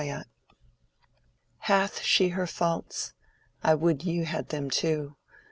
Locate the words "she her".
2.01-2.47